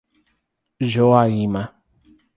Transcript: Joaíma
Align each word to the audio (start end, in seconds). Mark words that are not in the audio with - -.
Joaíma 0.91 1.63